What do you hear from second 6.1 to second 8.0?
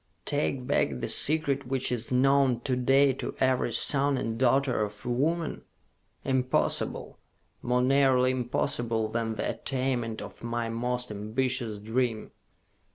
Impossible! More